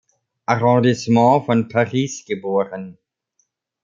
[0.47, 2.97] Arrondissement von Paris geboren.